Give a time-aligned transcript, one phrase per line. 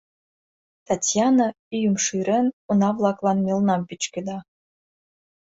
[0.87, 4.37] Татьяна, ӱйым шӱрен, уна-влаклан мелнам пӱчкеда.